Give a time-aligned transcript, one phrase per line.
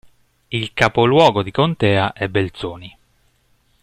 [0.51, 2.97] Il capoluogo di contea è Belzoni.